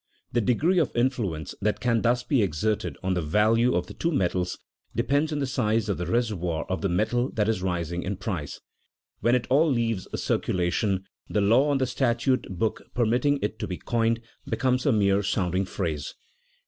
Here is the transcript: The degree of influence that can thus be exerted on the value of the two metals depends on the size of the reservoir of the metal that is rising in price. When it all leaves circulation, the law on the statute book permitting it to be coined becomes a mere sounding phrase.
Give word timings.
The 0.31 0.41
degree 0.41 0.79
of 0.79 0.95
influence 0.95 1.53
that 1.61 1.79
can 1.79 2.01
thus 2.01 2.23
be 2.23 2.41
exerted 2.41 2.97
on 3.03 3.13
the 3.13 3.21
value 3.21 3.75
of 3.75 3.85
the 3.85 3.93
two 3.93 4.11
metals 4.11 4.57
depends 4.95 5.31
on 5.31 5.37
the 5.37 5.45
size 5.45 5.89
of 5.89 5.99
the 5.99 6.07
reservoir 6.07 6.65
of 6.69 6.81
the 6.81 6.89
metal 6.89 7.29
that 7.33 7.47
is 7.47 7.61
rising 7.61 8.01
in 8.01 8.17
price. 8.17 8.59
When 9.19 9.35
it 9.35 9.45
all 9.51 9.69
leaves 9.69 10.07
circulation, 10.15 11.05
the 11.29 11.41
law 11.41 11.69
on 11.69 11.77
the 11.77 11.85
statute 11.85 12.47
book 12.49 12.81
permitting 12.95 13.37
it 13.43 13.59
to 13.59 13.67
be 13.67 13.77
coined 13.77 14.21
becomes 14.49 14.87
a 14.87 14.91
mere 14.91 15.21
sounding 15.21 15.65
phrase. 15.65 16.15